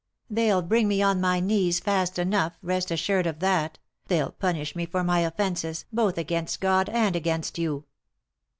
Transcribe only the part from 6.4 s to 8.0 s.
God and against you."